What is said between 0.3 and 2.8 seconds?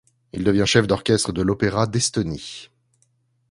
Il devient chef d'orchestre de l'opéra d'Estonie.